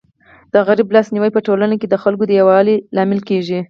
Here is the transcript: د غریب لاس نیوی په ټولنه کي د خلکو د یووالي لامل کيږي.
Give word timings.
د 0.53 0.55
غریب 0.67 0.87
لاس 0.95 1.07
نیوی 1.15 1.31
په 1.35 1.41
ټولنه 1.47 1.75
کي 1.81 1.87
د 1.89 1.95
خلکو 2.03 2.23
د 2.27 2.31
یووالي 2.39 2.75
لامل 2.95 3.19
کيږي. 3.29 3.59